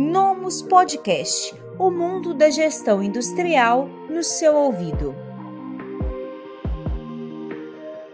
Nomus 0.00 0.62
Podcast 0.62 1.52
o 1.76 1.90
mundo 1.90 2.32
da 2.32 2.48
gestão 2.50 3.02
industrial 3.02 3.88
no 4.08 4.22
seu 4.22 4.54
ouvido. 4.54 5.12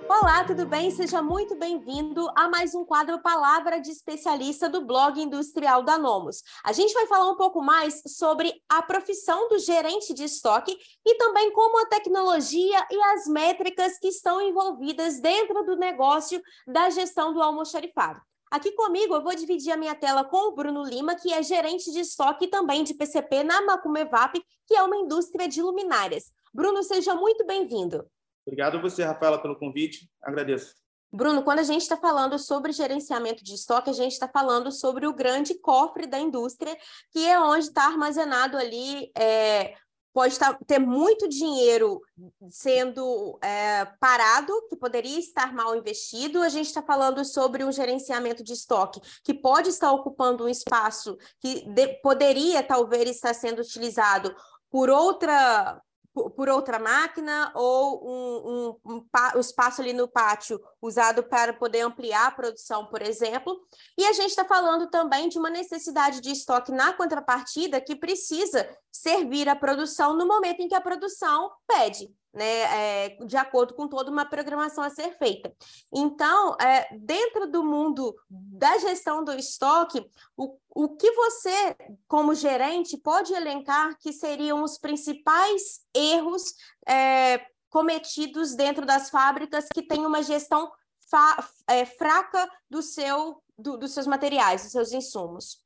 Olá, 0.09 0.45
tudo 0.45 0.65
bem? 0.65 0.91
Seja 0.91 1.23
muito 1.23 1.55
bem-vindo 1.59 2.27
a 2.35 2.49
mais 2.49 2.75
um 2.75 2.87
quadro 2.87 3.21
Palavra 3.21 3.83
de 3.83 3.91
Especialista 3.91 4.67
do 4.67 4.87
blog 4.87 5.21
industrial 5.21 5.83
da 5.83 5.98
Nomos. 5.98 6.43
A 6.65 6.73
gente 6.73 6.95
vai 6.95 7.07
falar 7.07 7.30
um 7.30 7.37
pouco 7.37 7.61
mais 7.61 8.01
sobre 8.07 8.51
a 8.66 8.80
profissão 8.80 9.51
do 9.51 9.59
gerente 9.59 10.14
de 10.14 10.25
estoque 10.25 10.75
e 11.05 11.14
também 11.16 11.53
como 11.53 11.82
a 11.82 11.89
tecnologia 11.91 12.87
e 12.91 13.03
as 13.12 13.27
métricas 13.27 13.98
que 13.98 14.09
estão 14.09 14.41
envolvidas 14.41 15.21
dentro 15.21 15.62
do 15.66 15.77
negócio 15.77 16.41
da 16.66 16.89
gestão 16.89 17.35
do 17.35 17.43
almoxarifado. 17.43 18.23
Aqui 18.55 18.71
comigo 18.71 19.16
eu 19.16 19.21
vou 19.21 19.34
dividir 19.34 19.73
a 19.73 19.77
minha 19.77 19.96
tela 19.96 20.23
com 20.23 20.46
o 20.46 20.55
Bruno 20.55 20.84
Lima, 20.84 21.16
que 21.16 21.32
é 21.32 21.43
gerente 21.43 21.91
de 21.91 21.98
estoque 21.98 22.47
também 22.47 22.84
de 22.84 22.95
PCP 22.95 23.42
na 23.42 23.60
Macumevap, 23.62 24.41
que 24.65 24.77
é 24.77 24.80
uma 24.80 24.96
indústria 24.96 25.48
de 25.48 25.60
luminárias. 25.60 26.33
Bruno, 26.55 26.80
seja 26.84 27.16
muito 27.16 27.45
bem-vindo. 27.45 28.09
Obrigado 28.46 28.79
a 28.79 28.80
você, 28.80 29.02
Rafaela, 29.02 29.43
pelo 29.43 29.59
convite. 29.59 30.09
Agradeço. 30.23 30.73
Bruno, 31.12 31.43
quando 31.43 31.59
a 31.59 31.65
gente 31.65 31.82
está 31.82 31.96
falando 31.96 32.38
sobre 32.38 32.70
gerenciamento 32.70 33.43
de 33.43 33.55
estoque, 33.55 33.91
a 33.91 33.93
gente 33.93 34.12
está 34.12 34.29
falando 34.29 34.71
sobre 34.71 35.05
o 35.05 35.12
grande 35.12 35.59
cofre 35.59 36.07
da 36.07 36.21
indústria, 36.21 36.77
que 37.10 37.27
é 37.27 37.37
onde 37.41 37.65
está 37.65 37.87
armazenado 37.87 38.57
ali 38.57 39.10
é, 39.18 39.74
pode 40.14 40.34
estar, 40.34 40.56
ter 40.64 40.78
muito 40.78 41.28
dinheiro 41.28 42.00
sendo 42.48 43.36
é, 43.42 43.84
parado, 43.98 44.52
que 44.68 44.77
poderia 44.77 45.18
estar 45.18 45.52
mal 45.52 45.74
investido. 45.74 46.40
A 46.40 46.48
gente 46.48 46.68
está 46.68 46.80
falando 46.80 47.24
sobre 47.24 47.64
um 47.64 47.73
gerenciamento 47.73 48.45
de 48.45 48.52
estoque 48.52 49.00
que 49.24 49.34
pode 49.34 49.70
estar 49.70 49.90
ocupando 49.90 50.45
um 50.45 50.48
espaço 50.48 51.18
que 51.40 51.68
de, 51.68 51.88
poderia 52.00 52.62
talvez 52.62 53.10
estar 53.10 53.34
sendo 53.34 53.60
utilizado 53.60 54.34
por 54.71 54.88
outra 54.88 55.82
por 56.15 56.48
outra 56.48 56.79
máquina 56.79 57.51
ou 57.54 58.09
um, 58.09 58.76
um, 58.87 58.95
um, 58.95 59.07
um, 59.34 59.40
espaço 59.40 59.82
ali 59.82 59.93
no 59.93 60.07
pátio 60.07 60.60
usado 60.80 61.24
para 61.24 61.52
poder 61.52 61.80
ampliar 61.80 62.29
a 62.29 62.30
produção, 62.30 62.87
por 62.87 63.02
exemplo. 63.02 63.60
E 63.98 64.04
a 64.04 64.12
gente 64.12 64.31
está 64.31 64.44
falando 64.44 64.88
também 64.88 65.28
de 65.28 65.38
uma 65.38 65.50
necessidade 65.50 66.21
de 66.21 66.31
estoque 66.31 66.71
na 66.71 66.93
contrapartida 66.93 67.81
que 67.81 67.97
precisa 67.97 68.69
servir 68.93 69.48
a 69.48 69.56
produção 69.56 70.16
no 70.16 70.26
momento 70.26 70.60
em 70.60 70.69
que 70.69 70.75
a 70.75 70.81
produção 70.81 71.50
pede 71.66 72.15
né, 72.34 72.62
é, 73.04 73.09
de 73.25 73.37
acordo 73.37 73.75
com 73.75 73.87
toda 73.87 74.10
uma 74.10 74.25
programação 74.25 74.82
a 74.82 74.91
ser 74.91 75.16
feita. 75.16 75.54
Então, 75.93 76.56
é, 76.60 76.97
dentro 76.99 77.50
do 77.50 77.65
mundo 77.65 78.15
da 78.28 78.77
gestão 78.78 79.22
do 79.22 79.32
estoque, 79.32 80.04
o, 80.37 80.59
o 80.69 80.97
que 80.97 81.10
você, 81.12 81.77
como 82.09 82.34
gerente, 82.34 82.99
pode 82.99 83.32
elencar 83.32 83.97
que 83.99 84.12
seriam 84.12 84.62
os 84.62 84.77
principais 84.77 85.81
erros 85.94 86.55
é, 86.87 87.47
cometidos 87.71 88.55
dentro 88.55 88.84
das 88.84 89.10
fábricas 89.10 89.66
que 89.72 89.82
têm 89.82 90.05
uma 90.05 90.22
gestão 90.22 90.72
fa, 91.09 91.49
é, 91.69 91.84
fraca 91.84 92.49
do 92.69 92.82
seu, 92.82 93.43
do, 93.56 93.77
dos 93.77 93.93
seus 93.93 94.06
materiais, 94.06 94.62
dos 94.62 94.72
seus 94.72 94.93
insumos? 94.93 95.65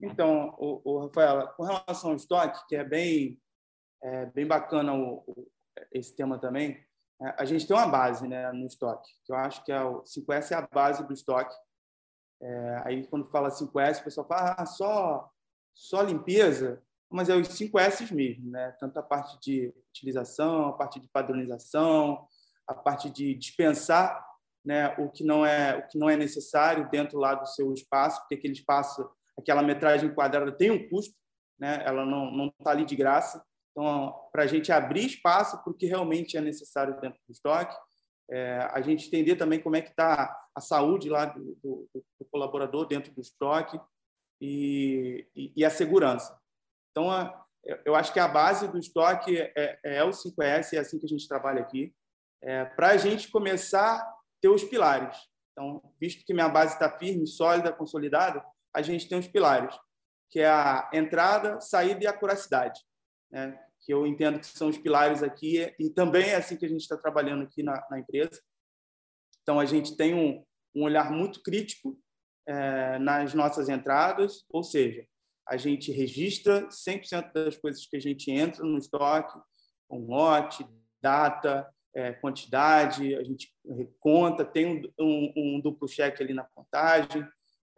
Então, 0.00 0.54
o, 0.58 0.80
o 0.84 0.98
Rafaela, 1.00 1.46
com 1.48 1.64
relação 1.64 2.10
ao 2.10 2.16
estoque, 2.16 2.66
que 2.68 2.76
é 2.76 2.84
bem, 2.84 3.38
é, 4.02 4.26
bem 4.26 4.46
bacana 4.46 4.94
o, 4.94 5.24
esse 5.92 6.14
tema 6.14 6.38
também, 6.38 6.84
é, 7.20 7.34
a 7.38 7.44
gente 7.44 7.66
tem 7.66 7.76
uma 7.76 7.86
base 7.86 8.26
né, 8.28 8.50
no 8.52 8.66
estoque, 8.66 9.10
que 9.24 9.32
eu 9.32 9.36
acho 9.36 9.64
que 9.64 9.72
é 9.72 9.82
o 9.82 10.02
5S 10.02 10.52
é 10.52 10.54
a 10.54 10.66
base 10.66 11.06
do 11.06 11.12
estoque. 11.12 11.54
É, 12.40 12.82
aí, 12.84 13.06
quando 13.06 13.30
fala 13.30 13.48
5S, 13.48 14.00
o 14.00 14.04
pessoal 14.04 14.26
fala 14.26 14.54
ah, 14.58 14.66
só, 14.66 15.30
só 15.74 16.02
limpeza, 16.02 16.82
mas 17.10 17.28
é 17.28 17.34
os 17.34 17.48
5S 17.48 18.12
mesmo, 18.12 18.50
né? 18.50 18.72
tanto 18.78 18.98
a 18.98 19.02
parte 19.02 19.38
de 19.40 19.72
utilização, 19.90 20.68
a 20.68 20.72
parte 20.72 21.00
de 21.00 21.08
padronização, 21.08 22.26
a 22.66 22.74
parte 22.74 23.08
de 23.08 23.34
dispensar 23.34 24.26
né, 24.66 24.88
o, 24.98 25.08
que 25.08 25.22
não 25.22 25.46
é, 25.46 25.76
o 25.76 25.86
que 25.86 25.96
não 25.96 26.10
é 26.10 26.16
necessário 26.16 26.90
dentro 26.90 27.18
lá 27.20 27.34
do 27.34 27.46
seu 27.46 27.72
espaço, 27.72 28.18
porque 28.20 28.34
aquele 28.34 28.52
espaço, 28.52 29.08
aquela 29.38 29.62
metragem 29.62 30.12
quadrada 30.12 30.50
tem 30.50 30.72
um 30.72 30.88
custo, 30.88 31.14
né? 31.56 31.80
ela 31.86 32.04
não 32.04 32.52
está 32.58 32.72
ali 32.72 32.84
de 32.84 32.96
graça. 32.96 33.42
Então, 33.76 34.14
para 34.32 34.44
a 34.44 34.46
gente 34.46 34.72
abrir 34.72 35.04
espaço 35.04 35.62
para 35.62 35.70
o 35.70 35.74
que 35.74 35.84
realmente 35.84 36.34
é 36.34 36.40
necessário 36.40 36.98
dentro 36.98 37.20
do 37.28 37.32
estoque, 37.32 37.76
é, 38.30 38.58
a 38.72 38.80
gente 38.80 39.06
entender 39.06 39.36
também 39.36 39.60
como 39.60 39.76
é 39.76 39.82
que 39.82 39.90
está 39.90 40.34
a 40.54 40.60
saúde 40.62 41.10
lá 41.10 41.26
do, 41.26 41.54
do, 41.62 41.88
do, 41.92 42.24
colaborador 42.30 42.86
dentro 42.86 43.12
do 43.12 43.20
estoque 43.20 43.78
e, 44.40 45.28
e, 45.36 45.52
e 45.56 45.64
a 45.64 45.68
segurança. 45.68 46.40
Então, 46.90 47.10
a, 47.10 47.44
eu 47.84 47.94
acho 47.94 48.14
que 48.14 48.18
a 48.18 48.26
base 48.26 48.66
do 48.66 48.78
estoque 48.78 49.36
é, 49.36 49.78
é, 49.84 50.02
o 50.02 50.08
5S, 50.08 50.72
é 50.72 50.78
assim 50.78 50.98
que 50.98 51.04
a 51.04 51.08
gente 51.08 51.28
trabalha 51.28 51.60
aqui, 51.60 51.94
é, 52.42 52.64
para 52.64 52.92
a 52.92 52.96
gente 52.96 53.30
começar 53.30 53.96
a 54.00 54.16
ter 54.40 54.48
os 54.48 54.64
pilares. 54.64 55.18
Então, 55.52 55.82
visto 56.00 56.24
que 56.24 56.32
minha 56.32 56.48
base 56.48 56.72
está 56.72 56.90
firme, 56.90 57.26
sólida, 57.26 57.74
consolidada, 57.74 58.42
a 58.74 58.80
gente 58.80 59.06
tem 59.06 59.18
os 59.18 59.28
pilares, 59.28 59.78
que 60.30 60.40
é 60.40 60.48
a 60.48 60.88
entrada, 60.94 61.60
saída 61.60 62.04
e 62.04 62.06
a 62.06 62.12
curacidade. 62.12 62.80
Né? 63.30 63.58
Que 63.86 63.94
eu 63.94 64.04
entendo 64.04 64.40
que 64.40 64.46
são 64.46 64.68
os 64.68 64.76
pilares 64.76 65.22
aqui, 65.22 65.72
e 65.78 65.88
também 65.88 66.30
é 66.30 66.34
assim 66.34 66.56
que 66.56 66.66
a 66.66 66.68
gente 66.68 66.80
está 66.80 66.96
trabalhando 66.96 67.44
aqui 67.44 67.62
na, 67.62 67.86
na 67.88 68.00
empresa. 68.00 68.42
Então, 69.42 69.60
a 69.60 69.64
gente 69.64 69.96
tem 69.96 70.12
um, 70.12 70.44
um 70.74 70.82
olhar 70.82 71.08
muito 71.12 71.40
crítico 71.40 71.96
é, 72.48 72.98
nas 72.98 73.32
nossas 73.32 73.68
entradas, 73.68 74.44
ou 74.50 74.64
seja, 74.64 75.06
a 75.48 75.56
gente 75.56 75.92
registra 75.92 76.66
100% 76.66 77.32
das 77.32 77.56
coisas 77.56 77.86
que 77.86 77.96
a 77.96 78.00
gente 78.00 78.28
entra 78.28 78.64
no 78.64 78.76
estoque, 78.76 79.38
com 79.88 80.04
lote, 80.04 80.66
data, 81.00 81.72
é, 81.94 82.12
quantidade, 82.12 83.14
a 83.14 83.22
gente 83.22 83.54
conta, 84.00 84.44
tem 84.44 84.66
um, 84.66 84.82
um, 84.98 85.32
um 85.36 85.60
duplo 85.60 85.86
cheque 85.86 86.24
ali 86.24 86.34
na 86.34 86.42
contagem, 86.42 87.24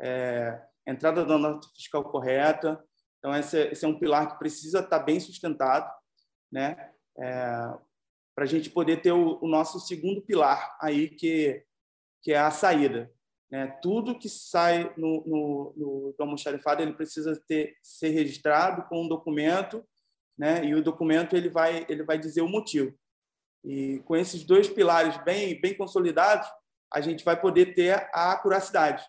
é, 0.01 0.59
entrada 0.87 1.23
da 1.23 1.37
nota 1.37 1.69
fiscal 1.77 2.03
correta. 2.03 2.83
Então, 3.19 3.37
esse, 3.37 3.59
esse 3.69 3.85
é 3.85 3.89
um 3.89 3.99
pilar 3.99 4.33
que 4.33 4.39
precisa 4.39 4.79
estar 4.79 5.01
bem 5.01 5.21
sustentado 5.21 5.98
né? 6.51 6.93
É, 7.19 7.79
para 8.35 8.45
a 8.45 8.47
gente 8.47 8.71
poder 8.71 9.03
ter 9.03 9.13
o, 9.13 9.39
o, 9.43 9.49
nosso 9.49 9.81
segundo 9.81 10.23
pilar 10.23 10.77
aí, 10.81 11.09
que, 11.09 11.65
que 12.23 12.33
é 12.33 12.39
a 12.39 12.51
saída. 12.51 13.13
Né? 13.51 13.67
Tudo 13.83 14.19
que 14.19 14.29
sai 14.29 14.95
no, 14.97 15.25
no, 15.27 15.75
no, 15.77 16.15
do 16.17 16.23
almoxarifado 16.23 16.83
ele 16.83 16.93
precisa 16.93 17.35
ter, 17.49 17.77
ser 17.83 18.11
registrado 18.11 18.83
com 18.89 19.03
um 19.03 19.09
documento, 19.09 19.85
né? 20.39 20.65
e 20.65 20.75
o 20.75 20.83
documento 20.83 21.35
ele 21.35 21.49
vai, 21.49 21.85
ele 21.89 22.05
vai 22.05 22.19
dizer 22.19 22.43
o 22.43 22.49
motivo. 22.49 22.97
E 23.65 23.99
com 24.05 24.15
esses 24.15 24.45
dois 24.45 24.69
pilares 24.69 25.17
bem, 25.25 25.61
bem 25.61 25.77
consolidados, 25.77 26.49
a 26.93 27.01
gente 27.01 27.25
vai 27.25 27.39
poder 27.39 27.75
ter 27.75 28.09
a 28.15 28.33
acuracidade. 28.33 29.05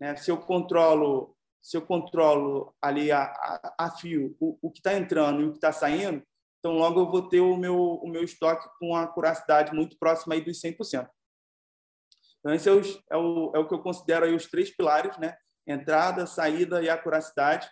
Né? 0.00 0.16
Se 0.16 0.30
eu 0.30 0.38
controlo 0.38 1.36
se 1.62 1.76
eu 1.76 1.82
controlo 1.82 2.74
ali 2.82 3.12
a, 3.12 3.22
a, 3.22 3.74
a 3.78 3.90
fio 3.92 4.36
o, 4.40 4.58
o 4.60 4.70
que 4.70 4.80
está 4.80 4.94
entrando 4.94 5.40
e 5.40 5.44
o 5.44 5.52
que 5.52 5.58
está 5.58 5.72
saindo, 5.72 6.20
então, 6.62 6.78
logo 6.78 7.00
eu 7.00 7.10
vou 7.10 7.28
ter 7.28 7.40
o 7.40 7.56
meu, 7.56 7.76
o 7.76 8.08
meu 8.08 8.22
estoque 8.22 8.68
com 8.78 8.94
a 8.94 9.04
curacidade 9.04 9.74
muito 9.74 9.98
próxima 9.98 10.34
aí 10.34 10.40
dos 10.40 10.60
100%. 10.60 11.08
Então, 12.38 12.54
esse 12.54 12.68
é, 12.68 12.72
é, 13.10 13.16
o, 13.16 13.50
é 13.52 13.58
o 13.58 13.66
que 13.66 13.74
eu 13.74 13.82
considero 13.82 14.24
aí 14.24 14.32
os 14.32 14.46
três 14.46 14.70
pilares, 14.70 15.18
né? 15.18 15.36
Entrada, 15.66 16.24
saída 16.24 16.80
e 16.80 16.88
acuracidade. 16.88 17.68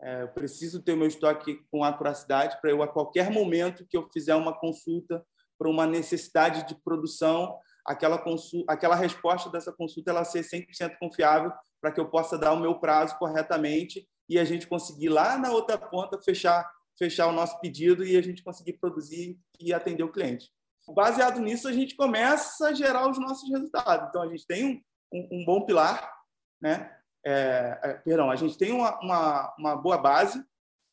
É, 0.00 0.22
eu 0.22 0.28
preciso 0.28 0.80
ter 0.80 0.92
o 0.92 0.96
meu 0.96 1.08
estoque 1.08 1.60
com 1.72 1.82
acuracidade 1.82 2.60
para 2.60 2.70
eu, 2.70 2.84
a 2.84 2.88
qualquer 2.88 3.32
momento 3.32 3.84
que 3.90 3.96
eu 3.96 4.08
fizer 4.12 4.36
uma 4.36 4.56
consulta 4.56 5.26
para 5.58 5.68
uma 5.68 5.84
necessidade 5.84 6.68
de 6.68 6.80
produção, 6.84 7.58
aquela, 7.84 8.16
consulta, 8.16 8.72
aquela 8.72 8.94
resposta 8.94 9.50
dessa 9.50 9.72
consulta 9.72 10.12
ela 10.12 10.24
ser 10.24 10.42
100% 10.42 10.98
confiável 11.00 11.52
para 11.80 11.90
que 11.90 11.98
eu 11.98 12.08
possa 12.08 12.38
dar 12.38 12.52
o 12.52 12.60
meu 12.60 12.78
prazo 12.78 13.18
corretamente 13.18 14.08
e 14.28 14.38
a 14.38 14.44
gente 14.44 14.68
conseguir 14.68 15.08
lá 15.08 15.36
na 15.36 15.50
outra 15.50 15.76
ponta 15.76 16.22
fechar 16.22 16.70
fechar 17.00 17.28
o 17.28 17.32
nosso 17.32 17.58
pedido 17.60 18.04
e 18.04 18.14
a 18.14 18.22
gente 18.22 18.44
conseguir 18.44 18.74
produzir 18.74 19.38
e 19.58 19.72
atender 19.72 20.02
o 20.02 20.12
cliente. 20.12 20.50
Baseado 20.94 21.40
nisso, 21.40 21.66
a 21.66 21.72
gente 21.72 21.96
começa 21.96 22.68
a 22.68 22.74
gerar 22.74 23.08
os 23.08 23.18
nossos 23.18 23.48
resultados. 23.50 24.08
Então, 24.08 24.22
a 24.22 24.28
gente 24.28 24.46
tem 24.46 24.84
um, 25.12 25.28
um, 25.32 25.44
bom 25.46 25.64
pilar, 25.64 26.12
né? 26.60 26.94
É, 27.24 27.80
é, 27.82 27.94
perdão, 27.94 28.30
a 28.30 28.36
gente 28.36 28.58
tem 28.58 28.72
uma, 28.72 28.98
uma, 29.00 29.54
uma, 29.58 29.76
boa 29.76 29.96
base, 29.96 30.42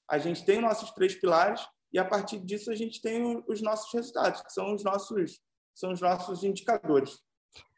a 0.10 0.18
gente 0.18 0.46
tem 0.46 0.62
nossos 0.62 0.92
três 0.92 1.16
pilares 1.16 1.66
e 1.92 2.00
a 2.00 2.06
partir 2.06 2.40
disso 2.40 2.70
a 2.70 2.76
gente 2.76 3.02
tem 3.02 3.44
os 3.48 3.62
nossos 3.62 3.92
resultados, 3.94 4.42
que 4.42 4.52
são 4.52 4.74
os 4.74 4.84
nossos 4.84 5.40
são 5.74 5.92
os 5.92 6.02
nossos 6.02 6.44
indicadores. 6.44 7.20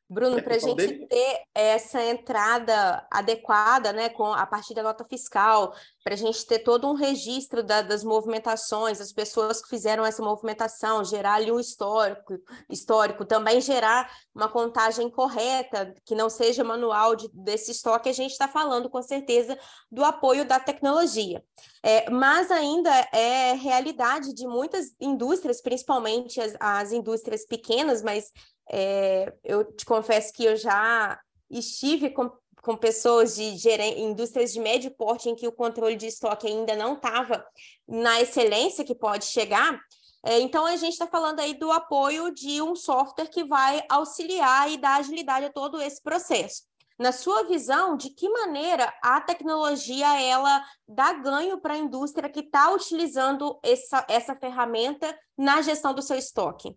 Bruno, 0.10 0.42
para 0.42 0.56
a 0.56 0.60
gente 0.60 0.76
dele? 0.76 1.06
ter 1.06 1.44
essa 1.54 2.04
entrada 2.04 3.06
adequada, 3.12 3.94
né, 3.94 4.10
com 4.10 4.34
a 4.34 4.46
partir 4.48 4.74
da 4.74 4.82
nota 4.82 5.06
fiscal, 5.06 5.72
para 6.04 6.16
a 6.16 6.18
gente 6.18 6.48
ter 6.48 6.60
todo 6.60 6.90
um 6.90 6.96
registro 6.96 7.62
da, 7.62 7.84
das 7.84 8.04
movimentações, 8.04 9.00
as 9.00 9.14
pessoas 9.14 9.62
que 9.62 9.70
fizeram 9.70 10.04
essa 10.04 10.24
movimentação, 10.24 11.04
gerar 11.04 11.36
ali 11.36 11.52
um 11.52 11.60
histórico, 11.60 12.40
histórico, 12.68 13.24
também 13.24 13.62
gerar 13.62 14.12
uma 14.34 14.48
contagem 14.48 15.12
correta, 15.12 15.94
que 16.04 16.16
não 16.16 16.28
seja 16.28 16.64
manual 16.64 17.16
de, 17.16 17.30
desse 17.32 17.70
estoque, 17.72 18.10
a 18.10 18.14
gente 18.14 18.32
está 18.32 18.48
falando 18.48 18.90
com 18.90 19.04
certeza 19.04 19.56
do 19.92 20.04
apoio 20.04 20.44
da 20.44 20.60
tecnologia. 20.60 21.44
É, 21.84 22.10
mas 22.10 22.50
ainda 22.50 22.90
é 23.14 23.54
realidade 23.54 24.34
de 24.34 24.48
muitas 24.48 24.88
indústrias, 25.00 25.62
principalmente 25.62 26.42
as, 26.42 26.56
as 26.60 26.92
indústrias 26.92 27.46
pequenas, 27.46 28.02
mas 28.02 28.32
é, 28.71 29.33
eu 29.44 29.63
te 29.63 29.86
confesso 29.86 30.33
que 30.33 30.45
eu 30.45 30.56
já 30.56 31.19
estive 31.50 32.12
com, 32.12 32.31
com 32.62 32.77
pessoas 32.77 33.36
de 33.36 33.56
indústrias 33.98 34.54
de 34.54 34.60
médio 34.60 34.92
porte 34.92 35.30
em 35.30 35.36
que 35.36 35.48
o 35.48 35.51
controle 35.51 35.95
de 35.95 36.07
estoque 36.07 36.48
ainda 36.48 36.75
não 36.75 36.94
estava 36.94 37.45
na 37.88 38.21
excelência 38.21 38.86
que 38.86 38.94
pode 38.94 39.25
chegar. 39.25 39.80
É, 40.24 40.39
então, 40.39 40.66
a 40.66 40.75
gente 40.75 40.94
está 40.94 41.07
falando 41.07 41.39
aí 41.39 41.54
do 41.54 41.71
apoio 41.71 42.31
de 42.33 42.62
um 42.62 42.75
software 42.75 43.30
que 43.30 43.44
vai 43.44 43.81
auxiliar 43.89 44.69
e 44.69 44.77
dar 44.77 44.98
agilidade 45.00 45.45
a 45.45 45.51
todo 45.51 45.81
esse 45.81 46.01
processo. 46.01 46.63
Na 47.00 47.13
sua 47.13 47.44
visão, 47.44 47.95
de 47.95 48.10
que 48.10 48.27
maneira 48.27 48.94
a 49.01 49.21
tecnologia 49.21 50.21
ela 50.21 50.62
dá 50.86 51.13
ganho 51.13 51.57
para 51.57 51.75
a 51.75 51.77
indústria 51.77 52.30
que 52.30 52.42
está 52.42 52.69
utilizando 52.74 53.57
essa, 53.63 54.06
essa 54.10 54.36
ferramenta 54.36 55.18
na 55.38 55.62
gestão 55.62 55.94
do 55.94 56.01
seu 56.01 56.18
estoque? 56.18 56.75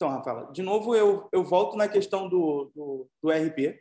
Então, 0.00 0.08
Rafaela, 0.08 0.50
de 0.50 0.62
novo 0.62 0.96
eu, 0.96 1.28
eu 1.30 1.44
volto 1.44 1.76
na 1.76 1.86
questão 1.86 2.26
do, 2.26 2.72
do, 2.74 3.06
do 3.22 3.30
RP, 3.30 3.78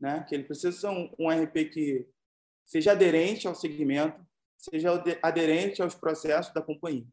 né? 0.00 0.24
que 0.26 0.34
ele 0.34 0.44
precisa 0.44 0.72
ser 0.72 0.86
um, 0.86 1.12
um 1.18 1.28
RP 1.28 1.70
que 1.70 2.08
seja 2.64 2.92
aderente 2.92 3.46
ao 3.46 3.54
segmento, 3.54 4.18
seja 4.56 4.90
aderente 5.22 5.82
aos 5.82 5.94
processos 5.94 6.50
da 6.54 6.62
companhia. 6.62 7.06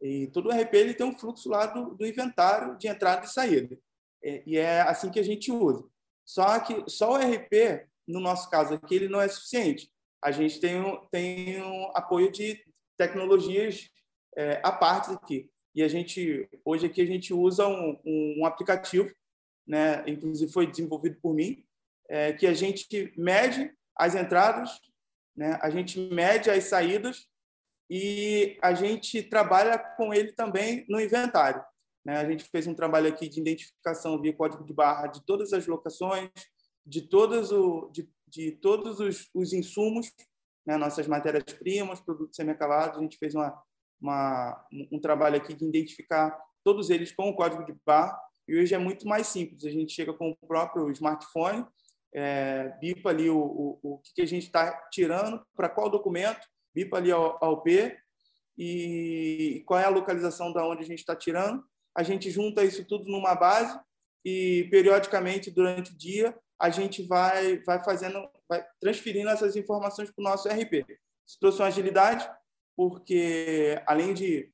E 0.00 0.28
todo 0.28 0.48
RP 0.48 0.72
ele 0.72 0.94
tem 0.94 1.06
um 1.06 1.18
fluxo 1.18 1.50
lá 1.50 1.66
do, 1.66 1.94
do 1.94 2.06
inventário 2.06 2.78
de 2.78 2.88
entrada 2.88 3.26
e 3.26 3.28
saída. 3.28 3.78
É, 4.24 4.42
e 4.46 4.56
é 4.56 4.80
assim 4.80 5.10
que 5.10 5.20
a 5.20 5.24
gente 5.24 5.52
usa. 5.52 5.84
Só 6.24 6.58
que 6.60 6.88
só 6.88 7.12
o 7.12 7.16
RP, 7.18 7.86
no 8.08 8.18
nosso 8.18 8.48
caso 8.48 8.72
aqui, 8.72 8.94
ele 8.94 9.10
não 9.10 9.20
é 9.20 9.28
suficiente. 9.28 9.92
A 10.22 10.30
gente 10.30 10.58
tem 10.58 10.80
um, 10.80 11.06
tem 11.12 11.62
um 11.62 11.90
apoio 11.94 12.32
de 12.32 12.64
tecnologias 12.96 13.90
é, 14.34 14.58
à 14.64 14.72
parte 14.72 15.10
aqui 15.10 15.50
e 15.74 15.82
a 15.82 15.88
gente 15.88 16.48
hoje 16.64 16.86
aqui 16.86 17.02
a 17.02 17.06
gente 17.06 17.34
usa 17.34 17.66
um, 17.66 17.98
um 18.04 18.46
aplicativo, 18.46 19.10
né? 19.66 20.04
Inclusive 20.06 20.52
foi 20.52 20.66
desenvolvido 20.66 21.16
por 21.20 21.34
mim, 21.34 21.64
é, 22.08 22.32
que 22.32 22.46
a 22.46 22.54
gente 22.54 23.12
mede 23.16 23.72
as 23.96 24.14
entradas, 24.14 24.80
né? 25.36 25.58
A 25.60 25.70
gente 25.70 25.98
mede 25.98 26.50
as 26.50 26.64
saídas 26.64 27.28
e 27.90 28.58
a 28.62 28.72
gente 28.72 29.22
trabalha 29.22 29.78
com 29.78 30.12
ele 30.12 30.32
também 30.32 30.84
no 30.88 31.00
inventário. 31.00 31.64
Né? 32.04 32.16
A 32.18 32.28
gente 32.28 32.44
fez 32.44 32.66
um 32.66 32.74
trabalho 32.74 33.08
aqui 33.08 33.28
de 33.28 33.40
identificação 33.40 34.20
via 34.20 34.32
código 34.32 34.64
de 34.64 34.72
barra 34.72 35.06
de 35.06 35.24
todas 35.24 35.52
as 35.52 35.66
locações, 35.66 36.30
de 36.86 37.02
todos, 37.02 37.50
o, 37.50 37.88
de, 37.90 38.08
de 38.28 38.52
todos 38.52 39.00
os, 39.00 39.28
os 39.34 39.52
insumos, 39.52 40.12
né? 40.66 40.76
nossas 40.76 41.06
matérias-primas, 41.06 42.00
produtos 42.00 42.36
semi-acabados. 42.36 42.98
A 42.98 43.02
gente 43.02 43.18
fez 43.18 43.34
uma, 43.34 43.58
uma, 44.00 44.66
um 44.92 45.00
trabalho 45.00 45.36
aqui 45.36 45.54
de 45.54 45.64
identificar 45.64 46.38
todos 46.62 46.90
eles 46.90 47.12
com 47.12 47.28
o 47.28 47.34
código 47.34 47.64
de 47.64 47.74
barra. 47.84 48.18
E 48.46 48.58
hoje 48.58 48.74
é 48.74 48.78
muito 48.78 49.06
mais 49.06 49.26
simples. 49.26 49.64
A 49.64 49.70
gente 49.70 49.92
chega 49.92 50.12
com 50.12 50.30
o 50.30 50.46
próprio 50.46 50.90
smartphone, 50.90 51.64
é, 52.14 52.68
bipa 52.80 53.10
ali 53.10 53.28
o, 53.28 53.38
o, 53.38 53.78
o 53.82 54.00
que 54.14 54.22
a 54.22 54.26
gente 54.26 54.44
está 54.44 54.72
tirando, 54.90 55.44
para 55.56 55.68
qual 55.68 55.90
documento, 55.90 56.46
bipa 56.74 56.96
ali 56.96 57.10
ao, 57.10 57.42
ao 57.42 57.62
P 57.62 57.96
e 58.56 59.62
qual 59.66 59.80
é 59.80 59.84
a 59.84 59.90
localização 59.90 60.52
da 60.52 60.66
onde 60.66 60.82
a 60.82 60.86
gente 60.86 61.00
está 61.00 61.16
tirando. 61.16 61.64
A 61.96 62.02
gente 62.02 62.30
junta 62.30 62.64
isso 62.64 62.84
tudo 62.84 63.10
numa 63.10 63.34
base 63.34 63.78
e 64.24 64.68
periodicamente 64.70 65.50
durante 65.50 65.92
o 65.92 65.96
dia 65.96 66.34
a 66.58 66.70
gente 66.70 67.02
vai 67.02 67.58
vai 67.62 67.82
fazendo, 67.82 68.28
vai 68.48 68.64
transferindo 68.80 69.28
essas 69.28 69.56
informações 69.56 70.10
para 70.10 70.22
o 70.22 70.24
nosso 70.24 70.48
RP. 70.48 70.84
Isso 71.26 71.38
trouxe 71.40 71.58
uma 71.58 71.68
agilidade, 71.68 72.28
porque 72.76 73.80
além 73.86 74.14
de 74.14 74.52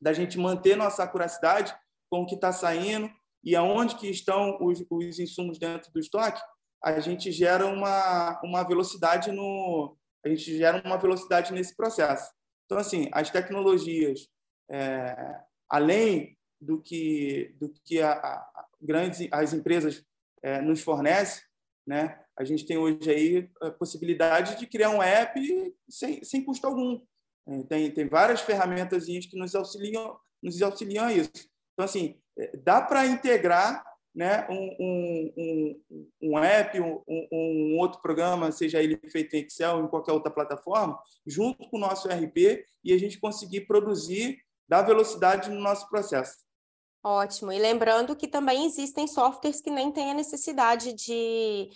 da 0.00 0.12
gente 0.12 0.38
manter 0.38 0.76
nossa 0.76 1.02
acuracidade 1.02 1.74
com 2.10 2.22
o 2.22 2.26
que 2.26 2.34
está 2.34 2.52
saindo 2.52 3.10
e 3.42 3.56
aonde 3.56 3.96
que 3.96 4.08
estão 4.08 4.58
os, 4.60 4.84
os 4.90 5.18
insumos 5.18 5.58
dentro 5.58 5.90
do 5.92 5.98
estoque, 5.98 6.40
a 6.82 7.00
gente 7.00 7.32
gera 7.32 7.66
uma, 7.66 8.40
uma 8.42 8.62
velocidade 8.62 9.32
no 9.32 9.96
a 10.24 10.28
gente 10.28 10.56
gera 10.56 10.82
uma 10.86 10.96
velocidade 10.96 11.52
nesse 11.52 11.76
processo. 11.76 12.32
Então 12.64 12.78
assim, 12.78 13.08
as 13.12 13.30
tecnologias 13.30 14.28
é, 14.70 15.40
além 15.68 16.36
do 16.60 16.80
que 16.80 17.54
do 17.58 17.72
que 17.84 18.00
a, 18.00 18.12
a 18.12 18.66
grandes 18.80 19.26
as 19.30 19.52
empresas 19.52 20.04
é, 20.42 20.60
nos 20.60 20.82
fornecem, 20.82 21.42
né? 21.86 22.20
A 22.36 22.44
gente 22.44 22.66
tem 22.66 22.76
hoje 22.76 23.10
aí 23.10 23.50
a 23.62 23.70
possibilidade 23.70 24.58
de 24.58 24.66
criar 24.66 24.90
um 24.90 25.02
app 25.02 25.40
sem, 25.88 26.22
sem 26.24 26.44
custo 26.44 26.66
algum. 26.66 27.00
É, 27.46 27.62
tem, 27.64 27.90
tem 27.90 28.08
várias 28.08 28.40
ferramentas 28.40 29.06
que 29.06 29.38
nos 29.38 29.54
auxiliam, 29.54 30.16
nos 30.42 30.60
auxiliam 30.62 31.04
a 31.04 31.12
isso. 31.12 31.30
Então, 31.72 31.84
assim, 31.84 32.18
é, 32.38 32.56
dá 32.56 32.80
para 32.80 33.06
integrar 33.06 33.84
né, 34.14 34.46
um, 34.48 34.76
um, 34.80 35.34
um, 35.36 35.82
um 36.22 36.38
app, 36.38 36.80
um, 36.80 37.02
um, 37.08 37.76
outro 37.78 38.00
programa, 38.00 38.52
seja 38.52 38.80
ele 38.80 38.96
feito 39.10 39.34
em 39.34 39.40
Excel 39.40 39.78
ou 39.78 39.84
em 39.84 39.88
qualquer 39.88 40.12
outra 40.12 40.30
plataforma, 40.30 40.98
junto 41.26 41.68
com 41.68 41.76
o 41.76 41.80
nosso 41.80 42.08
RP 42.08 42.64
e 42.84 42.92
a 42.92 42.98
gente 42.98 43.18
conseguir 43.18 43.62
produzir, 43.62 44.38
dar 44.68 44.82
velocidade 44.82 45.50
no 45.50 45.60
nosso 45.60 45.88
processo. 45.88 46.44
Ótimo. 47.02 47.52
E 47.52 47.58
lembrando 47.58 48.16
que 48.16 48.28
também 48.28 48.64
existem 48.64 49.06
softwares 49.06 49.60
que 49.60 49.70
nem 49.70 49.92
têm 49.92 50.12
a 50.12 50.14
necessidade 50.14 50.94
de 50.94 51.68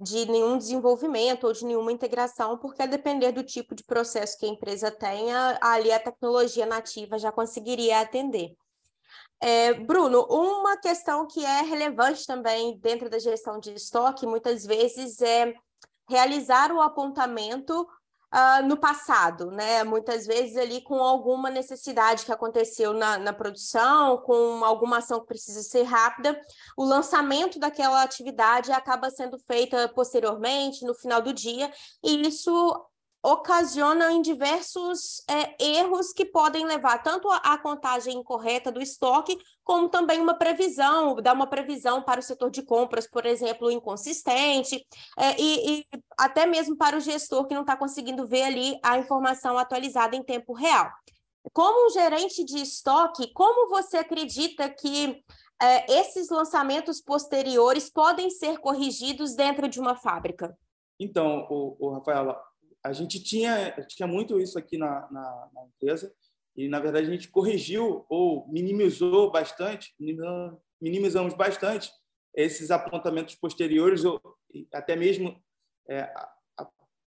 de 0.00 0.26
nenhum 0.26 0.56
desenvolvimento 0.58 1.46
ou 1.46 1.52
de 1.52 1.64
nenhuma 1.64 1.92
integração, 1.92 2.58
porque 2.58 2.82
a 2.82 2.86
depender 2.86 3.32
do 3.32 3.42
tipo 3.42 3.74
de 3.74 3.84
processo 3.84 4.38
que 4.38 4.46
a 4.46 4.48
empresa 4.48 4.90
tenha, 4.90 5.58
ali 5.60 5.92
a 5.92 6.00
tecnologia 6.00 6.66
nativa 6.66 7.18
já 7.18 7.32
conseguiria 7.32 8.00
atender. 8.00 8.54
É, 9.42 9.72
Bruno, 9.72 10.26
uma 10.28 10.76
questão 10.76 11.26
que 11.26 11.44
é 11.44 11.62
relevante 11.62 12.26
também 12.26 12.78
dentro 12.78 13.08
da 13.08 13.18
gestão 13.18 13.58
de 13.58 13.72
estoque, 13.72 14.26
muitas 14.26 14.66
vezes, 14.66 15.20
é 15.22 15.54
realizar 16.08 16.72
o 16.72 16.80
apontamento 16.80 17.86
uh, 18.32 18.66
no 18.66 18.76
passado, 18.76 19.50
né? 19.50 19.84
Muitas 19.84 20.26
vezes 20.26 20.56
ali 20.56 20.80
com 20.80 21.02
alguma 21.02 21.50
necessidade 21.50 22.24
que 22.24 22.32
aconteceu 22.32 22.92
na, 22.92 23.18
na 23.18 23.32
produção, 23.32 24.18
com 24.18 24.64
alguma 24.64 24.98
ação 24.98 25.20
que 25.20 25.26
precisa 25.26 25.62
ser 25.62 25.82
rápida, 25.82 26.40
o 26.76 26.84
lançamento 26.84 27.58
daquela 27.58 28.02
atividade 28.02 28.72
acaba 28.72 29.10
sendo 29.10 29.38
feita 29.38 29.88
posteriormente, 29.88 30.84
no 30.84 30.94
final 30.94 31.20
do 31.20 31.32
dia, 31.32 31.70
e 32.02 32.26
isso 32.26 32.89
ocasiona 33.22 34.12
em 34.12 34.22
diversos 34.22 35.22
é, 35.28 35.62
erros 35.62 36.12
que 36.12 36.24
podem 36.24 36.64
levar 36.64 37.02
tanto 37.02 37.28
à 37.30 37.58
contagem 37.58 38.16
incorreta 38.16 38.72
do 38.72 38.80
estoque, 38.80 39.38
como 39.62 39.88
também 39.88 40.20
uma 40.20 40.34
previsão, 40.34 41.16
dar 41.16 41.34
uma 41.34 41.46
previsão 41.46 42.02
para 42.02 42.20
o 42.20 42.22
setor 42.22 42.50
de 42.50 42.62
compras, 42.62 43.08
por 43.08 43.26
exemplo, 43.26 43.70
inconsistente, 43.70 44.86
é, 45.18 45.40
e, 45.40 45.80
e, 45.80 45.86
até 46.18 46.46
mesmo 46.46 46.76
para 46.76 46.96
o 46.96 47.00
gestor 47.00 47.46
que 47.46 47.54
não 47.54 47.60
está 47.60 47.76
conseguindo 47.76 48.26
ver 48.26 48.44
ali 48.44 48.78
a 48.82 48.98
informação 48.98 49.58
atualizada 49.58 50.16
em 50.16 50.22
tempo 50.22 50.54
real. 50.54 50.90
Como 51.52 51.86
um 51.86 51.90
gerente 51.90 52.44
de 52.44 52.58
estoque, 52.58 53.32
como 53.32 53.68
você 53.68 53.98
acredita 53.98 54.68
que 54.68 55.22
é, 55.60 56.00
esses 56.00 56.30
lançamentos 56.30 57.02
posteriores 57.02 57.90
podem 57.90 58.30
ser 58.30 58.58
corrigidos 58.58 59.34
dentro 59.34 59.68
de 59.68 59.78
uma 59.78 59.94
fábrica? 59.94 60.56
Então, 60.98 61.46
o, 61.50 61.76
o 61.78 61.94
Rafaela, 61.94 62.38
a 62.82 62.92
gente 62.92 63.22
tinha, 63.22 63.72
tinha 63.86 64.06
muito 64.06 64.40
isso 64.40 64.58
aqui 64.58 64.78
na, 64.78 65.08
na, 65.10 65.48
na, 65.52 65.64
empresa 65.66 66.12
e, 66.56 66.68
na 66.68 66.80
verdade, 66.80 67.06
a 67.06 67.10
gente 67.10 67.28
corrigiu 67.28 68.04
ou 68.08 68.48
minimizou 68.48 69.30
bastante, 69.30 69.94
minimizamos 70.80 71.34
bastante 71.34 71.90
esses 72.34 72.70
apontamentos 72.70 73.34
posteriores, 73.34 74.04
ou 74.04 74.20
até 74.72 74.96
mesmo, 74.96 75.36
é, 75.88 76.12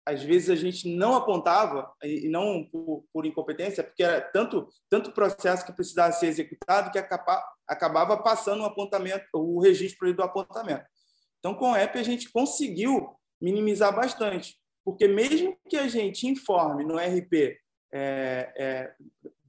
às 0.06 0.22
vezes, 0.22 0.50
a 0.50 0.56
gente 0.56 0.88
não 0.94 1.14
apontava, 1.14 1.92
e 2.02 2.28
não 2.28 2.64
por, 2.64 3.04
por, 3.12 3.24
incompetência, 3.24 3.82
porque 3.82 4.02
era 4.02 4.20
tanto, 4.20 4.68
tanto 4.90 5.12
processo 5.12 5.64
que 5.64 5.72
precisava 5.72 6.12
ser 6.12 6.26
executado 6.26 6.90
que 6.90 6.98
acaba, 6.98 7.42
acabava 7.66 8.22
passando 8.22 8.62
o 8.62 8.66
apontamento, 8.66 9.24
o 9.32 9.60
registro 9.60 10.12
do 10.14 10.22
apontamento. 10.22 10.84
Então, 11.38 11.54
com 11.54 11.72
o 11.72 11.76
app, 11.76 11.98
a 11.98 12.02
gente 12.02 12.30
conseguiu 12.30 13.16
minimizar 13.40 13.94
bastante 13.94 14.56
porque 14.84 15.08
mesmo 15.08 15.56
que 15.68 15.76
a 15.76 15.88
gente 15.88 16.26
informe 16.26 16.84
no 16.84 16.96
RP 16.96 17.56
é, 17.92 18.52
é, 18.56 18.94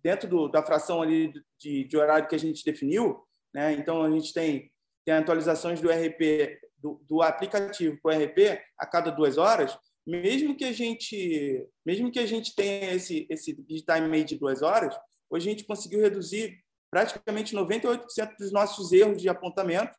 dentro 0.02 0.30
do, 0.30 0.48
da 0.48 0.64
fração 0.64 1.02
ali 1.02 1.34
de, 1.60 1.84
de, 1.84 1.98
horário 1.98 2.28
que 2.28 2.36
a 2.36 2.40
gente 2.40 2.64
definiu, 2.64 3.24
né? 3.54 3.74
então 3.74 4.04
a 4.04 4.12
gente 4.12 4.34
tem 4.34 4.72
tem 5.04 5.14
atualizações 5.14 5.80
do 5.80 5.90
RP, 5.90 6.60
do, 6.80 7.00
do 7.08 7.22
aplicativo 7.22 7.96
para 8.02 8.18
o 8.18 8.24
RP 8.24 8.60
a 8.76 8.88
cada 8.88 9.12
duas 9.12 9.38
horas, 9.38 9.78
mesmo 10.06 10.58
que 10.58 10.66
a 10.66 10.72
gente, 10.72 11.64
mesmo 11.86 12.12
que 12.12 12.18
a 12.18 12.26
gente 12.26 12.56
tenha 12.56 12.92
esse 12.92 13.28
esse 13.30 13.54
time 13.54 14.24
de 14.24 14.36
duas 14.38 14.64
horas, 14.64 14.96
hoje 15.30 15.48
a 15.48 15.52
gente 15.52 15.66
conseguiu 15.66 16.02
reduzir 16.02 16.58
praticamente 16.92 17.56
98% 17.56 18.36
dos 18.40 18.52
nossos 18.52 18.92
erros 18.92 19.22
de 19.22 19.30
apontamento 19.30 19.96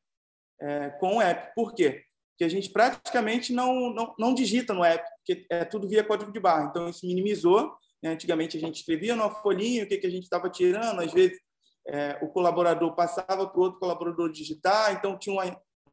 é, 0.60 0.90
com 0.98 1.16
o 1.16 1.20
app. 1.20 1.52
Por 1.54 1.74
quê? 1.74 2.05
Porque 2.36 2.44
a 2.44 2.50
gente 2.50 2.68
praticamente 2.68 3.50
não, 3.50 3.94
não, 3.94 4.14
não 4.18 4.34
digita 4.34 4.74
no 4.74 4.84
app, 4.84 5.02
porque 5.16 5.46
é 5.48 5.64
tudo 5.64 5.88
via 5.88 6.04
código 6.04 6.30
de 6.30 6.38
barra. 6.38 6.68
Então, 6.68 6.86
isso 6.86 7.06
minimizou. 7.06 7.72
Né? 8.02 8.10
Antigamente, 8.10 8.58
a 8.58 8.60
gente 8.60 8.76
escrevia 8.76 9.16
no 9.16 9.30
folhinha 9.30 9.84
o 9.84 9.88
que, 9.88 9.96
que 9.96 10.06
a 10.06 10.10
gente 10.10 10.24
estava 10.24 10.50
tirando, 10.50 11.00
às 11.00 11.12
vezes 11.12 11.38
é, 11.88 12.18
o 12.20 12.28
colaborador 12.28 12.94
passava 12.94 13.46
para 13.46 13.58
o 13.58 13.62
outro 13.62 13.78
colaborador 13.78 14.30
digitar, 14.30 14.92
então 14.92 15.18
tinha 15.18 15.32
uma, 15.32 15.44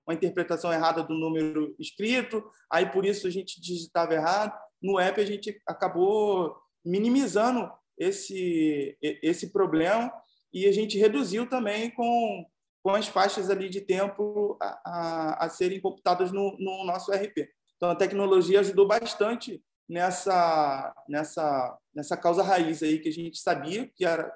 uma 0.06 0.14
interpretação 0.14 0.74
errada 0.74 1.04
do 1.04 1.14
número 1.14 1.76
escrito, 1.80 2.44
aí 2.70 2.92
por 2.92 3.06
isso 3.06 3.28
a 3.28 3.30
gente 3.30 3.62
digitava 3.62 4.14
errado. 4.14 4.54
No 4.82 5.00
app, 5.00 5.22
a 5.22 5.26
gente 5.26 5.62
acabou 5.66 6.58
minimizando 6.84 7.72
esse, 7.98 8.98
esse 9.02 9.54
problema 9.54 10.12
e 10.54 10.66
a 10.66 10.72
gente 10.72 10.98
reduziu 10.98 11.48
também 11.48 11.90
com, 11.92 12.46
com 12.84 12.92
as 12.92 13.08
faixas 13.08 13.50
ali 13.50 13.70
de 13.70 13.82
tempo 13.82 14.58
a, 14.62 14.82
a, 14.86 15.46
a 15.46 15.50
serem 15.50 15.80
computadas 15.80 16.32
no, 16.32 16.56
no 16.60 16.84
nosso 16.84 17.12
RP. 17.12 17.50
Então, 17.78 17.90
a 17.90 17.96
tecnologia 17.96 18.60
ajudou 18.60 18.86
bastante 18.86 19.64
nessa 19.90 20.94
nessa 21.10 21.78
nessa 21.94 22.16
causa 22.16 22.42
raiz 22.42 22.82
aí 22.82 23.00
que 23.00 23.10
a 23.10 23.12
gente 23.12 23.38
sabia 23.38 23.92
que 23.94 24.06
era 24.06 24.34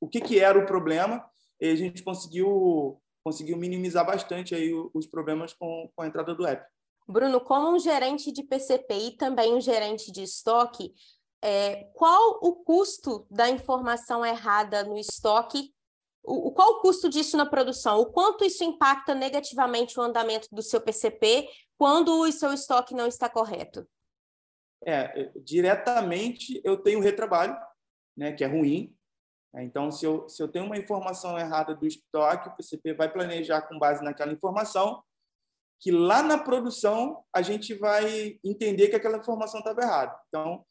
o 0.00 0.08
que 0.08 0.20
que 0.20 0.38
era 0.38 0.56
o 0.56 0.64
problema 0.64 1.28
e 1.60 1.68
a 1.68 1.74
gente 1.74 2.04
conseguiu 2.04 3.00
conseguiu 3.22 3.56
minimizar 3.56 4.06
bastante 4.06 4.54
aí 4.54 4.72
os 4.94 5.06
problemas 5.06 5.52
com, 5.52 5.90
com 5.94 6.02
a 6.02 6.06
entrada 6.06 6.34
do 6.34 6.46
app. 6.46 6.64
Bruno, 7.06 7.40
como 7.40 7.74
um 7.74 7.78
gerente 7.78 8.32
de 8.32 8.42
PCP 8.42 8.94
e 8.94 9.16
também 9.16 9.52
um 9.52 9.60
gerente 9.60 10.12
de 10.12 10.22
estoque, 10.22 10.94
é, 11.42 11.84
qual 11.92 12.38
o 12.40 12.54
custo 12.64 13.26
da 13.30 13.48
informação 13.50 14.24
errada 14.24 14.84
no 14.84 14.96
estoque? 14.96 15.74
O, 16.22 16.52
qual 16.52 16.72
o 16.72 16.80
custo 16.80 17.08
disso 17.08 17.36
na 17.36 17.46
produção? 17.46 17.98
O 18.00 18.06
quanto 18.06 18.44
isso 18.44 18.62
impacta 18.62 19.14
negativamente 19.14 19.98
o 19.98 20.02
andamento 20.02 20.48
do 20.52 20.62
seu 20.62 20.80
PCP 20.80 21.48
quando 21.78 22.20
o 22.20 22.30
seu 22.30 22.52
estoque 22.52 22.94
não 22.94 23.06
está 23.06 23.28
correto? 23.28 23.88
É, 24.84 25.30
diretamente 25.36 26.60
eu 26.64 26.76
tenho 26.76 27.00
retrabalho, 27.00 27.56
né, 28.16 28.32
que 28.32 28.44
é 28.44 28.46
ruim. 28.46 28.94
Então, 29.54 29.90
se 29.90 30.06
eu, 30.06 30.28
se 30.28 30.42
eu 30.42 30.48
tenho 30.48 30.66
uma 30.66 30.78
informação 30.78 31.38
errada 31.38 31.74
do 31.74 31.86
estoque, 31.86 32.48
o 32.48 32.56
PCP 32.56 32.94
vai 32.94 33.12
planejar 33.12 33.62
com 33.62 33.78
base 33.78 34.02
naquela 34.04 34.32
informação, 34.32 35.02
que 35.80 35.90
lá 35.90 36.22
na 36.22 36.38
produção 36.38 37.24
a 37.34 37.42
gente 37.42 37.74
vai 37.74 38.38
entender 38.44 38.88
que 38.88 38.96
aquela 38.96 39.18
informação 39.18 39.58
estava 39.58 39.80
errada. 39.80 40.16
Então, 40.28 40.64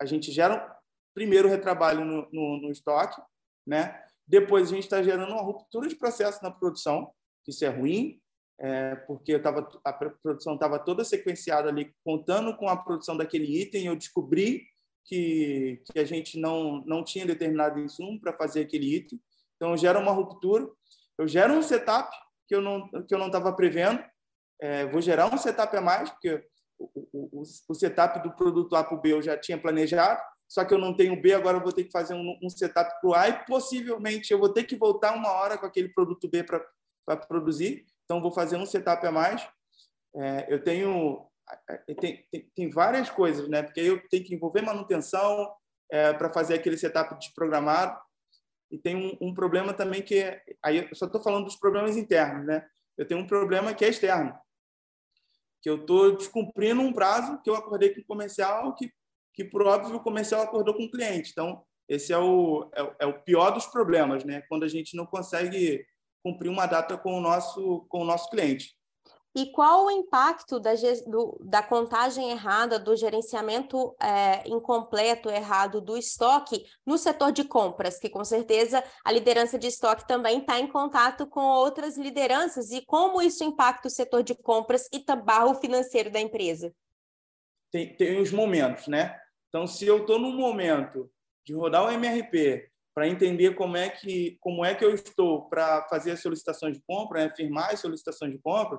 a 0.00 0.04
gente 0.04 0.30
gera 0.30 0.76
primeiro 1.14 1.48
retrabalho 1.48 2.04
no, 2.04 2.28
no, 2.30 2.60
no 2.60 2.70
estoque, 2.70 3.20
né? 3.66 4.05
Depois 4.26 4.68
a 4.68 4.74
gente 4.74 4.84
está 4.84 5.02
gerando 5.02 5.32
uma 5.32 5.42
ruptura 5.42 5.88
de 5.88 5.94
processo 5.94 6.42
na 6.42 6.50
produção, 6.50 7.12
isso 7.46 7.64
é 7.64 7.68
ruim, 7.68 8.20
é, 8.58 8.96
porque 8.96 9.34
eu 9.34 9.42
tava, 9.42 9.68
a 9.84 9.92
produção 9.92 10.54
estava 10.54 10.78
toda 10.78 11.04
sequenciada 11.04 11.68
ali, 11.68 11.94
contando 12.04 12.56
com 12.56 12.68
a 12.68 12.76
produção 12.76 13.16
daquele 13.16 13.60
item, 13.60 13.86
eu 13.86 13.96
descobri 13.96 14.64
que, 15.04 15.82
que 15.84 15.98
a 15.98 16.04
gente 16.04 16.40
não, 16.40 16.82
não 16.84 17.04
tinha 17.04 17.26
determinado 17.26 17.78
insumo 17.78 18.20
para 18.20 18.32
fazer 18.32 18.62
aquele 18.62 18.96
item, 18.96 19.20
então 19.54 19.76
gera 19.76 19.98
uma 19.98 20.12
ruptura, 20.12 20.68
eu 21.18 21.28
gero 21.28 21.54
um 21.54 21.62
setup 21.62 22.10
que 22.48 22.54
eu 22.54 22.60
não 22.60 22.88
que 23.06 23.14
eu 23.14 23.18
não 23.18 23.26
estava 23.26 23.52
prevendo, 23.52 24.02
é, 24.60 24.86
vou 24.86 25.00
gerar 25.00 25.32
um 25.32 25.38
setup 25.38 25.76
a 25.76 25.80
mais, 25.80 26.10
porque 26.10 26.44
o, 26.78 27.08
o, 27.12 27.42
o, 27.68 27.74
setup 27.74 28.22
do 28.22 28.34
produto 28.34 28.76
A 28.76 28.84
para 28.84 28.96
o 28.96 29.00
B 29.00 29.12
eu 29.12 29.22
já 29.22 29.36
tinha 29.36 29.60
planejado, 29.60 30.20
só 30.48 30.64
que 30.64 30.72
eu 30.72 30.78
não 30.78 30.94
tenho 30.94 31.20
B, 31.20 31.34
agora 31.34 31.58
eu 31.58 31.62
vou 31.62 31.72
ter 31.72 31.84
que 31.84 31.90
fazer 31.90 32.14
um, 32.14 32.38
um 32.42 32.48
setup 32.48 33.00
para 33.00 33.10
o 33.10 33.14
A 33.14 33.28
e 33.28 33.44
possivelmente 33.46 34.32
eu 34.32 34.38
vou 34.38 34.48
ter 34.48 34.64
que 34.64 34.76
voltar 34.76 35.14
uma 35.14 35.30
hora 35.32 35.58
com 35.58 35.66
aquele 35.66 35.88
produto 35.88 36.28
B 36.28 36.44
para 36.44 37.16
produzir. 37.16 37.84
Então, 38.04 38.22
vou 38.22 38.32
fazer 38.32 38.56
um 38.56 38.66
setup 38.66 39.04
a 39.06 39.10
mais. 39.10 39.46
É, 40.14 40.46
eu 40.48 40.62
tenho 40.62 41.26
tem, 42.00 42.26
tem, 42.30 42.50
tem, 42.54 42.70
várias 42.70 43.10
coisas, 43.10 43.48
né? 43.48 43.62
Porque 43.62 43.80
eu 43.80 44.06
tenho 44.08 44.24
que 44.24 44.34
envolver 44.34 44.62
manutenção 44.62 45.52
é, 45.90 46.12
para 46.12 46.32
fazer 46.32 46.54
aquele 46.54 46.76
setup 46.76 47.16
desprogramado. 47.18 47.98
E 48.70 48.78
tem 48.78 48.96
um, 48.96 49.28
um 49.28 49.34
problema 49.34 49.72
também 49.72 50.02
que 50.02 50.18
é, 50.18 50.42
aí 50.62 50.88
eu 50.88 50.94
só 50.94 51.06
estou 51.06 51.22
falando 51.22 51.44
dos 51.44 51.56
problemas 51.56 51.96
internos, 51.96 52.46
né? 52.46 52.66
Eu 52.98 53.06
tenho 53.06 53.20
um 53.20 53.26
problema 53.26 53.74
que 53.74 53.84
é 53.84 53.88
externo, 53.88 54.36
que 55.62 55.70
eu 55.70 55.76
estou 55.76 56.16
descumprindo 56.16 56.80
um 56.80 56.92
prazo 56.92 57.40
que 57.42 57.50
eu 57.50 57.54
acordei 57.54 57.94
com 57.94 58.00
o 58.00 58.06
comercial, 58.06 58.74
que, 58.74 58.90
que 59.36 59.44
por 59.44 59.62
óbvio 59.66 59.96
o 59.96 60.02
comercial 60.02 60.42
acordou 60.42 60.74
com 60.74 60.84
o 60.84 60.90
cliente. 60.90 61.30
Então, 61.30 61.62
esse 61.86 62.12
é 62.12 62.18
o, 62.18 62.68
é, 62.74 62.96
é 63.00 63.06
o 63.06 63.22
pior 63.22 63.50
dos 63.50 63.66
problemas, 63.66 64.24
né? 64.24 64.42
Quando 64.48 64.64
a 64.64 64.68
gente 64.68 64.96
não 64.96 65.06
consegue 65.06 65.86
cumprir 66.24 66.48
uma 66.48 66.66
data 66.66 66.96
com 66.96 67.16
o 67.16 67.20
nosso, 67.20 67.86
com 67.88 68.00
o 68.00 68.04
nosso 68.04 68.28
cliente. 68.30 68.74
E 69.36 69.52
qual 69.52 69.84
o 69.84 69.90
impacto 69.90 70.58
da, 70.58 70.72
do, 71.06 71.38
da 71.44 71.62
contagem 71.62 72.30
errada, 72.30 72.78
do 72.78 72.96
gerenciamento 72.96 73.94
é, 74.00 74.48
incompleto, 74.48 75.28
errado 75.28 75.78
do 75.78 75.94
estoque 75.94 76.64
no 76.86 76.96
setor 76.96 77.32
de 77.32 77.44
compras? 77.44 77.98
Que 77.98 78.08
com 78.08 78.24
certeza 78.24 78.82
a 79.04 79.12
liderança 79.12 79.58
de 79.58 79.66
estoque 79.66 80.08
também 80.08 80.38
está 80.38 80.58
em 80.58 80.66
contato 80.66 81.26
com 81.26 81.42
outras 81.42 81.98
lideranças 81.98 82.70
e 82.70 82.82
como 82.86 83.20
isso 83.20 83.44
impacta 83.44 83.88
o 83.88 83.90
setor 83.90 84.22
de 84.22 84.34
compras 84.34 84.88
e 84.90 85.04
o 85.46 85.54
financeiro 85.56 86.10
da 86.10 86.18
empresa? 86.18 86.72
Tem, 87.70 87.94
tem 87.94 88.18
os 88.18 88.32
momentos, 88.32 88.88
né? 88.88 89.20
Então, 89.48 89.66
se 89.66 89.86
eu 89.86 89.98
estou 89.98 90.18
no 90.18 90.32
momento 90.32 91.10
de 91.44 91.54
rodar 91.54 91.84
o 91.84 91.90
MRP 91.90 92.68
para 92.94 93.08
entender 93.08 93.54
como 93.54 93.76
é 93.76 93.90
que 93.90 94.36
como 94.40 94.64
é 94.64 94.74
que 94.74 94.84
eu 94.84 94.94
estou 94.94 95.48
para 95.48 95.86
fazer 95.88 96.12
as 96.12 96.22
solicitações 96.22 96.76
de 96.76 96.82
compra, 96.86 97.24
né? 97.24 97.34
firmar 97.34 97.72
as 97.72 97.80
solicitações 97.80 98.32
de 98.32 98.38
compra, 98.38 98.78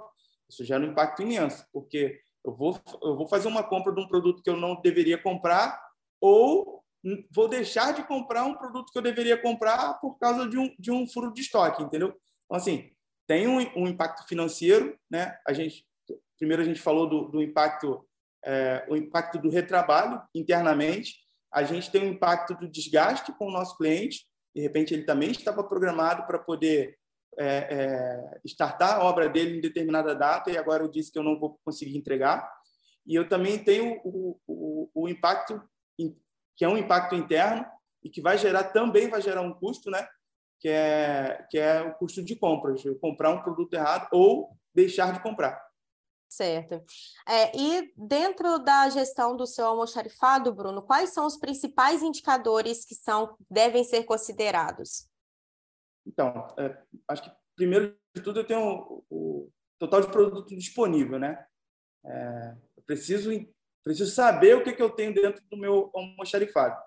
isso 0.49 0.63
gera 0.63 0.83
um 0.83 0.91
impacto 0.91 1.21
imenso, 1.21 1.65
porque 1.71 2.19
eu 2.43 2.55
vou, 2.55 2.79
eu 3.03 3.15
vou 3.15 3.27
fazer 3.27 3.47
uma 3.47 3.63
compra 3.63 3.93
de 3.93 4.01
um 4.01 4.07
produto 4.07 4.41
que 4.41 4.49
eu 4.49 4.55
não 4.55 4.79
deveria 4.81 5.17
comprar 5.17 5.79
ou 6.21 6.83
vou 7.31 7.47
deixar 7.47 7.93
de 7.93 8.03
comprar 8.03 8.43
um 8.43 8.55
produto 8.55 8.91
que 8.91 8.97
eu 8.97 9.01
deveria 9.01 9.39
comprar 9.39 9.95
por 9.95 10.17
causa 10.17 10.47
de 10.47 10.57
um, 10.57 10.73
de 10.79 10.91
um 10.91 11.07
furo 11.07 11.33
de 11.33 11.41
estoque, 11.41 11.83
entendeu? 11.83 12.09
Então, 12.45 12.57
assim, 12.57 12.89
tem 13.27 13.47
um, 13.47 13.59
um 13.75 13.87
impacto 13.87 14.25
financeiro, 14.27 14.97
né? 15.09 15.37
A 15.47 15.53
gente, 15.53 15.85
primeiro 16.37 16.61
a 16.63 16.65
gente 16.65 16.81
falou 16.81 17.07
do, 17.07 17.27
do 17.29 17.41
impacto, 17.41 18.06
é, 18.47 18.85
o 18.89 18.95
impacto 18.95 19.37
do 19.37 19.49
retrabalho 19.49 20.21
internamente, 20.33 21.15
a 21.53 21.63
gente 21.63 21.91
tem 21.91 22.01
um 22.01 22.13
impacto 22.13 22.55
do 22.55 22.69
desgaste 22.69 23.33
com 23.33 23.47
o 23.47 23.51
nosso 23.51 23.77
cliente, 23.77 24.25
de 24.55 24.61
repente 24.61 24.93
ele 24.93 25.03
também 25.03 25.31
estava 25.31 25.63
programado 25.63 26.25
para 26.25 26.39
poder 26.39 26.97
é, 27.37 27.45
é, 27.45 28.39
startar 28.45 28.95
a 28.95 29.03
obra 29.03 29.27
dele 29.27 29.57
em 29.57 29.61
determinada 29.61 30.15
data 30.15 30.49
e 30.49 30.57
agora 30.57 30.83
eu 30.83 30.89
disse 30.89 31.11
que 31.11 31.19
eu 31.19 31.23
não 31.23 31.37
vou 31.37 31.59
conseguir 31.63 31.97
entregar. 31.97 32.49
E 33.05 33.13
eu 33.13 33.27
também 33.27 33.63
tenho 33.63 33.99
o, 34.03 34.39
o, 34.47 34.89
o 34.93 35.09
impacto, 35.09 35.61
que 36.55 36.65
é 36.65 36.69
um 36.69 36.77
impacto 36.77 37.15
interno 37.15 37.65
e 38.03 38.09
que 38.09 38.21
vai 38.21 38.37
gerar, 38.37 38.65
também 38.65 39.09
vai 39.09 39.21
gerar 39.21 39.41
um 39.41 39.53
custo, 39.53 39.91
né? 39.91 40.07
que, 40.59 40.69
é, 40.69 41.45
que 41.49 41.57
é 41.57 41.81
o 41.81 41.93
custo 41.93 42.23
de 42.23 42.35
compras, 42.35 42.83
eu 42.83 42.97
comprar 42.99 43.31
um 43.31 43.41
produto 43.41 43.73
errado 43.73 44.07
ou 44.11 44.57
deixar 44.73 45.13
de 45.13 45.21
comprar. 45.21 45.66
Certo. 46.29 46.83
É, 47.27 47.57
e 47.57 47.93
dentro 47.95 48.59
da 48.59 48.89
gestão 48.89 49.35
do 49.35 49.47
seu 49.47 49.65
almoxarifado, 49.65 50.53
Bruno, 50.53 50.81
quais 50.81 51.11
são 51.11 51.25
os 51.25 51.37
principais 51.37 52.03
indicadores 52.03 52.83
que 52.83 52.95
são 52.95 53.37
devem 53.49 53.83
ser 53.83 54.03
considerados? 54.03 55.09
Então, 56.05 56.47
é, 56.57 56.83
acho 57.07 57.23
que 57.23 57.31
primeiro 57.55 57.97
de 58.15 58.21
tudo 58.21 58.41
eu 58.41 58.45
tenho 58.45 58.59
o, 58.59 59.05
o 59.09 59.51
total 59.79 60.01
de 60.01 60.11
produto 60.11 60.55
disponível, 60.55 61.17
né? 61.17 61.45
É, 62.05 62.55
eu 62.77 62.83
preciso 62.83 63.31
preciso 63.83 64.11
saber 64.11 64.55
o 64.55 64.63
que, 64.63 64.73
que 64.73 64.81
eu 64.81 64.89
tenho 64.89 65.13
dentro 65.13 65.41
do 65.49 65.55
meu 65.55 65.89
almoxarifado. 65.93 66.77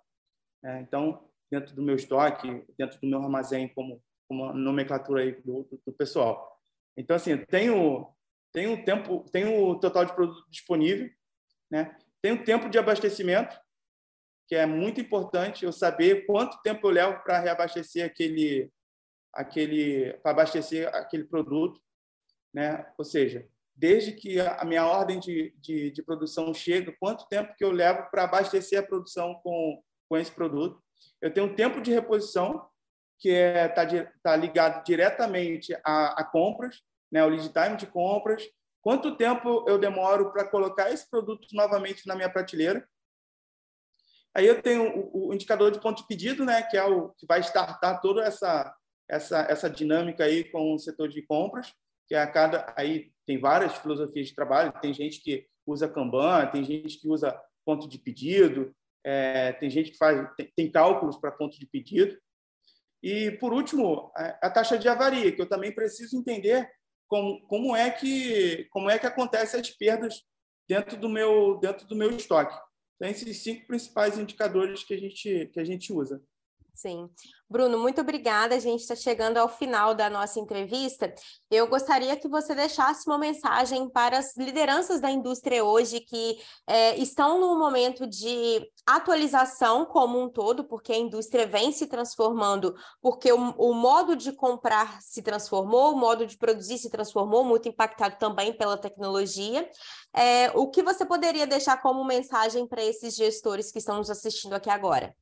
É, 0.63 0.81
então, 0.83 1.31
dentro 1.51 1.75
do 1.75 1.83
meu 1.83 1.97
estoque, 1.97 2.63
dentro 2.77 3.01
do 3.01 3.07
meu 3.07 3.23
armazém, 3.23 3.73
como, 3.73 4.03
como 4.29 4.53
nomenclatura 4.53 5.23
aí 5.23 5.33
do, 5.41 5.63
do, 5.65 5.81
do 5.87 5.93
pessoal. 5.95 6.61
Então, 6.95 7.17
assim, 7.17 7.39
tenho 7.47 8.15
tenho 8.53 8.85
tempo, 8.85 9.25
tenho 9.33 9.69
o 9.69 9.79
total 9.79 10.05
de 10.05 10.15
produto 10.15 10.45
disponível, 10.51 11.11
né? 11.71 11.97
Tenho 12.23 12.45
tempo 12.45 12.69
de 12.69 12.79
abastecimento, 12.79 13.59
que 14.47 14.55
é 14.55 14.67
muito 14.67 15.01
importante 15.01 15.65
eu 15.65 15.73
saber 15.73 16.27
quanto 16.27 16.61
tempo 16.63 16.87
eu 16.87 16.91
levo 16.91 17.23
para 17.23 17.39
reabastecer 17.39 18.05
aquele 18.05 18.71
aquele 19.33 20.13
para 20.23 20.33
abastecer 20.33 20.89
aquele 20.95 21.25
produto, 21.25 21.81
né? 22.53 22.93
Ou 22.99 23.05
seja, 23.05 23.49
desde 23.81 24.13
que 24.13 24.39
a 24.39 24.63
minha 24.65 24.87
ordem 24.87 25.19
de, 25.19 25.55
de, 25.59 25.91
de 25.91 26.03
produção 26.03 26.53
chega, 26.53 26.95
quanto 27.01 27.27
tempo 27.29 27.55
que 27.57 27.65
eu 27.65 27.71
levo 27.71 28.11
para 28.11 28.25
abastecer 28.25 28.79
a 28.79 28.83
produção 28.83 29.35
com, 29.43 29.83
com 30.07 30.19
esse 30.19 30.31
produto. 30.31 30.83
Eu 31.19 31.33
tenho 31.33 31.47
um 31.47 31.55
tempo 31.55 31.81
de 31.81 31.91
reposição, 31.91 32.69
que 33.19 33.31
está 33.31 33.83
é, 33.83 34.05
tá, 34.05 34.13
tá 34.23 34.37
ligado 34.37 34.85
diretamente 34.85 35.75
a, 35.85 36.21
a, 36.21 36.25
compras. 36.25 36.83
Né, 37.11 37.25
o 37.25 37.29
lead 37.29 37.49
time 37.53 37.77
de 37.77 37.87
compras, 37.87 38.49
quanto 38.81 39.17
tempo 39.17 39.65
eu 39.69 39.79
demoro 39.79 40.33
para 40.33 40.49
colocar 40.49 40.91
esse 40.91 41.09
produto 41.09 41.47
novamente 41.53 42.07
na 42.07 42.15
minha 42.15 42.31
prateleira. 42.31 42.87
Aí 44.35 44.47
eu 44.47 44.63
tenho 44.63 44.97
o, 44.97 45.29
o 45.29 45.35
indicador 45.35 45.71
de 45.71 45.81
ponto 45.81 46.03
de 46.03 46.09
pedido, 46.09 46.45
né, 46.45 46.63
que 46.63 46.77
é 46.77 46.85
o 46.85 47.11
que 47.11 47.27
vai 47.27 47.41
startar 47.41 48.01
toda 48.01 48.23
essa 48.23 48.75
essa 49.09 49.41
essa 49.51 49.69
dinâmica 49.69 50.25
aí 50.25 50.45
com 50.45 50.73
o 50.73 50.79
setor 50.79 51.09
de 51.09 51.21
compras, 51.23 51.75
que 52.07 52.15
é 52.15 52.23
a 52.23 52.31
cada 52.31 52.73
aí 52.77 53.13
tem 53.27 53.41
várias 53.41 53.77
filosofias 53.77 54.29
de 54.29 54.35
trabalho, 54.35 54.73
tem 54.81 54.95
gente 54.95 55.21
que 55.21 55.49
usa 55.67 55.89
Kanban, 55.89 56.47
tem 56.47 56.65
gente 56.65 57.01
que 57.01 57.09
usa 57.09 57.39
ponto 57.65 57.89
de 57.89 57.99
pedido, 57.99 58.75
é, 59.05 59.53
tem 59.55 59.69
gente 59.69 59.91
que 59.91 59.99
faz 59.99 60.29
tem, 60.37 60.53
tem 60.57 60.71
cálculos 60.71 61.17
para 61.17 61.33
ponto 61.33 61.59
de 61.59 61.67
pedido. 61.67 62.17
E, 63.03 63.31
por 63.33 63.53
último, 63.53 64.13
a 64.15 64.51
taxa 64.51 64.77
de 64.77 64.89
avaria, 64.89 65.33
que 65.33 65.41
eu 65.41 65.49
também 65.49 65.75
preciso 65.75 66.19
entender 66.19 66.71
como, 67.11 67.41
como, 67.49 67.77
é, 67.77 67.91
que, 67.91 68.69
como 68.71 68.89
é 68.89 68.97
que 68.97 69.07
acontecem 69.07 69.61
as 69.61 69.69
perdas 69.69 70.23
dentro 70.69 70.97
do 70.97 71.09
meu, 71.09 71.59
dentro 71.59 71.85
do 71.89 71.97
meu 71.97 72.09
estoque. 72.13 72.57
Então, 72.95 73.11
esses 73.11 73.43
cinco 73.43 73.67
principais 73.67 74.17
indicadores 74.17 74.85
que 74.85 74.95
a 74.95 74.97
gente, 74.97 75.51
que 75.53 75.59
a 75.59 75.65
gente 75.65 75.93
usa. 75.93 76.23
Sim. 76.75 77.09
Bruno, 77.49 77.79
muito 77.79 78.01
obrigada. 78.01 78.55
A 78.55 78.59
gente 78.61 78.81
está 78.81 78.95
chegando 78.95 79.37
ao 79.37 79.49
final 79.49 79.95
da 79.95 80.09
nossa 80.09 80.39
entrevista. 80.39 81.13
Eu 81.51 81.67
gostaria 81.67 82.17
que 82.17 82.29
você 82.29 82.55
deixasse 82.55 83.09
uma 83.09 83.19
mensagem 83.19 83.89
para 83.91 84.19
as 84.19 84.37
lideranças 84.37 85.01
da 85.01 85.11
indústria 85.11 85.65
hoje 85.65 86.01
que 86.01 86.39
é, 86.67 86.97
estão 86.97 87.41
num 87.41 87.59
momento 87.59 88.07
de 88.07 88.65
atualização 88.87 89.85
como 89.85 90.23
um 90.23 90.29
todo, 90.29 90.65
porque 90.65 90.93
a 90.93 90.99
indústria 90.99 91.47
vem 91.47 91.73
se 91.73 91.87
transformando, 91.87 92.75
porque 93.03 93.33
o, 93.33 93.51
o 93.59 93.75
modo 93.75 94.15
de 94.15 94.33
comprar 94.33 95.03
se 95.03 95.21
transformou, 95.21 95.93
o 95.93 95.99
modo 95.99 96.27
de 96.27 96.39
produzir 96.39 96.79
se 96.79 96.89
transformou, 96.89 97.45
muito 97.45 97.69
impactado 97.69 98.17
também 98.17 98.57
pela 98.57 98.79
tecnologia. 98.79 99.69
É, 100.15 100.51
o 100.55 100.71
que 100.71 100.83
você 100.83 101.05
poderia 101.05 101.47
deixar 101.47 101.83
como 101.83 102.05
mensagem 102.05 102.67
para 102.67 102.83
esses 102.83 103.17
gestores 103.17 103.73
que 103.73 103.79
estão 103.79 103.97
nos 103.97 104.11
assistindo 104.11 104.55
aqui 104.55 104.71
agora? 104.71 105.15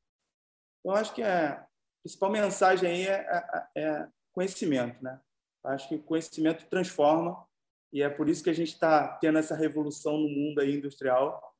Eu 0.83 0.91
acho 0.91 1.13
que 1.13 1.21
a 1.21 1.65
principal 2.03 2.31
mensagem 2.31 2.89
aí 2.89 3.07
é, 3.07 3.65
é, 3.75 3.81
é 3.81 4.07
conhecimento, 4.33 5.03
né? 5.03 5.19
Acho 5.63 5.89
que 5.89 5.97
conhecimento 5.97 6.65
transforma 6.69 7.45
e 7.91 8.01
é 8.01 8.09
por 8.09 8.29
isso 8.29 8.43
que 8.43 8.49
a 8.49 8.53
gente 8.53 8.73
está 8.73 9.07
tendo 9.17 9.39
essa 9.39 9.55
revolução 9.55 10.17
no 10.17 10.29
mundo 10.29 10.61
aí 10.61 10.75
industrial. 10.75 11.53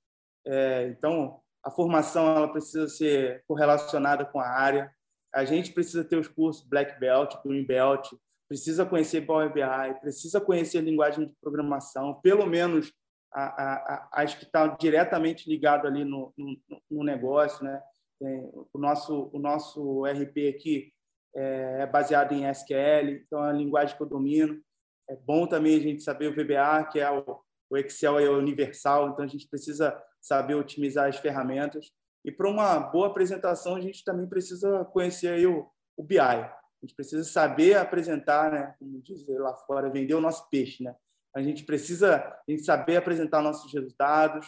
É, 0.46 0.88
então, 0.88 1.42
a 1.64 1.72
formação 1.72 2.36
ela 2.36 2.48
precisa 2.48 2.88
ser 2.88 3.44
correlacionada 3.48 4.26
com 4.26 4.40
a 4.40 4.48
área. 4.48 4.94
A 5.34 5.44
gente 5.44 5.74
precisa 5.74 6.04
ter 6.04 6.18
os 6.18 6.28
cursos 6.28 6.66
Black 6.66 7.00
Belt, 7.00 7.36
Green 7.44 7.66
Belt, 7.66 8.10
precisa 8.48 8.86
conhecer 8.86 9.26
Power 9.26 9.52
BI, 9.52 10.00
precisa 10.02 10.40
conhecer 10.40 10.82
linguagem 10.82 11.28
de 11.28 11.36
programação, 11.42 12.20
pelo 12.22 12.46
menos 12.46 12.92
a, 13.32 13.44
a, 13.44 13.74
a, 13.74 14.10
as 14.24 14.34
que 14.34 14.44
estão 14.44 14.76
diretamente 14.80 15.48
ligado 15.48 15.88
ali 15.88 16.04
no, 16.04 16.34
no, 16.36 16.58
no 16.90 17.04
negócio, 17.04 17.64
né? 17.64 17.82
O 18.22 18.78
nosso 18.78 19.30
o 19.34 19.40
nosso 19.40 20.04
RP 20.06 20.56
aqui 20.56 20.94
é, 21.36 21.82
é 21.82 21.88
baseado 21.88 22.34
em 22.34 22.50
SQL, 22.50 23.12
então 23.12 23.44
é 23.46 23.50
a 23.50 23.54
linguagem 23.54 23.96
que 23.96 24.04
eu 24.04 24.08
domino. 24.08 24.62
É 25.10 25.16
bom 25.16 25.48
também 25.48 25.76
a 25.78 25.82
gente 25.82 26.04
saber 26.04 26.28
o 26.28 26.34
VBA, 26.34 26.90
que 26.92 27.00
é 27.00 27.10
o, 27.10 27.40
o 27.70 27.78
Excel 27.78 28.20
é 28.20 28.30
universal, 28.30 29.10
então 29.10 29.24
a 29.24 29.28
gente 29.28 29.48
precisa 29.48 30.02
saber 30.22 30.56
otimizar 30.56 31.08
as 31.08 31.18
ferramentas. 31.18 31.92
E 32.26 32.32
para 32.32 32.50
uma 32.50 32.80
boa 32.80 33.08
apresentação, 33.08 33.76
a 33.76 33.82
gente 33.82 34.04
também 34.04 34.28
precisa 34.28 34.86
conhecer 34.86 35.30
aí 35.30 35.48
o, 35.48 35.70
o 35.98 36.04
BI. 36.04 36.20
A 36.20 36.86
gente 36.86 36.96
precisa 36.96 37.24
saber 37.24 37.78
apresentar, 37.78 38.52
né? 38.52 38.76
como 38.80 39.02
diz 39.02 39.26
lá 39.28 39.56
fora, 39.56 39.90
vender 39.90 40.14
o 40.14 40.22
nosso 40.22 40.50
peixe. 40.50 40.84
Né? 40.84 40.96
A 41.36 41.42
gente 41.42 41.64
precisa 41.64 42.18
a 42.18 42.52
gente 42.52 42.64
saber 42.64 42.98
apresentar 42.98 43.42
nossos 43.42 43.74
resultados, 43.74 44.48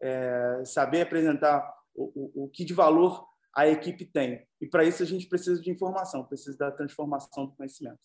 é, 0.00 0.62
saber 0.64 1.02
apresentar 1.02 1.62
o, 1.94 2.44
o, 2.44 2.48
que 2.48 2.64
de 2.64 2.74
valor 2.74 3.26
a 3.54 3.66
equipe 3.66 4.04
tem. 4.04 4.46
E 4.60 4.66
para 4.66 4.84
isso 4.84 5.02
a 5.02 5.06
gente 5.06 5.28
precisa 5.28 5.60
de 5.60 5.70
informação, 5.70 6.24
precisa 6.24 6.56
da 6.56 6.70
transformação 6.70 7.46
do 7.46 7.52
conhecimento. 7.52 7.98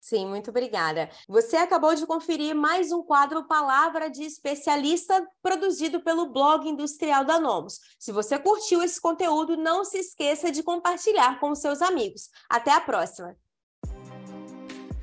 Sim, 0.00 0.26
muito 0.26 0.50
obrigada. 0.50 1.10
Você 1.28 1.56
acabou 1.56 1.94
de 1.94 2.06
conferir 2.06 2.54
mais 2.54 2.92
um 2.92 3.02
quadro 3.02 3.46
Palavra 3.46 4.08
de 4.08 4.22
Especialista 4.22 5.26
produzido 5.42 6.00
pelo 6.00 6.32
blog 6.32 6.68
industrial 6.68 7.24
da 7.24 7.40
Nomos. 7.40 7.80
Se 7.98 8.12
você 8.12 8.38
curtiu 8.38 8.82
esse 8.82 9.00
conteúdo, 9.00 9.56
não 9.56 9.84
se 9.84 9.98
esqueça 9.98 10.52
de 10.52 10.62
compartilhar 10.62 11.40
com 11.40 11.54
seus 11.54 11.82
amigos. 11.82 12.30
Até 12.48 12.70
a 12.72 12.80
próxima. 12.80 13.36